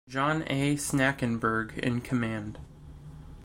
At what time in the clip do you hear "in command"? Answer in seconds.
1.77-2.57